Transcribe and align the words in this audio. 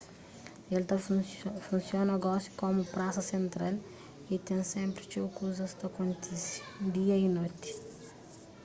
el 0.75 0.83
ta 0.89 0.97
funsiona 1.67 2.15
gosi 2.25 2.49
komu 2.61 2.81
prasa 2.93 3.21
sentral 3.33 3.75
y 4.33 4.35
ten 4.47 4.61
sénpri 4.73 5.03
txeu 5.09 5.27
kuzas 5.37 5.73
ta 5.79 5.87
kontise 5.97 6.53
dia 6.93 7.15
y 7.25 7.27
noti 7.37 7.69